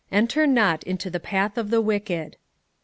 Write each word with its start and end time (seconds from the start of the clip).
"Enter 0.11 0.47
not 0.47 0.83
into 0.85 1.11
the 1.11 1.19
path 1.19 1.59
of 1.59 1.69
the 1.69 1.79
wicked." 1.79 2.35